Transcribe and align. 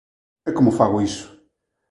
E 0.49 0.51
como 0.57 0.75
fago 0.79 0.97
iso? 1.09 1.25